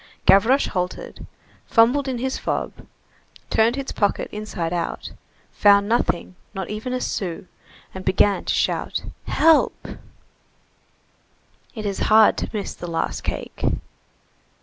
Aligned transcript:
Gavroche 0.25 0.65
halted, 0.69 1.27
fumbled 1.67 2.07
in 2.07 2.17
his 2.17 2.39
fob, 2.39 2.73
turned 3.51 3.75
his 3.75 3.91
pocket 3.91 4.29
inside 4.31 4.73
out, 4.73 5.11
found 5.51 5.87
nothing, 5.87 6.35
not 6.55 6.71
even 6.71 6.91
a 6.91 6.99
sou, 6.99 7.45
and 7.93 8.03
began 8.03 8.43
to 8.45 8.51
shout: 8.55 9.03
"Help!" 9.27 9.87
It 11.75 11.85
is 11.85 11.99
hard 12.09 12.35
to 12.37 12.49
miss 12.51 12.73
the 12.73 12.87
last 12.87 13.21
cake. 13.21 13.63